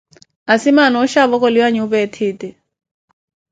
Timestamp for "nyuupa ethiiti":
1.71-2.49